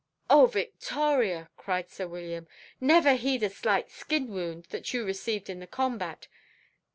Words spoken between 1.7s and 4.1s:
sir William; "never heed a slight